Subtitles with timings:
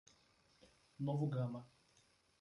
[1.05, 1.61] Novo Gama